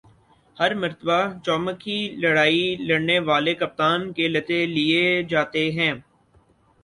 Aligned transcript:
ہر 0.57 0.71
مرتبہ 0.81 1.17
چومکھی 1.45 1.99
لڑائی 2.21 2.63
لڑنے 2.87 3.17
والے 3.27 3.53
کپتان 3.61 4.11
کے 4.13 4.27
لتے 4.27 4.59
لیے 4.75 5.03
جاتے 5.31 5.63
ہیں۔ 5.71 5.93